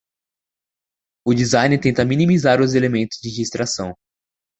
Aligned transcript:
O 1.23 1.31
design 1.31 1.77
tenta 1.79 2.03
minimizar 2.03 2.59
os 2.59 2.73
elementos 2.73 3.19
de 3.21 3.29
distração. 3.31 3.93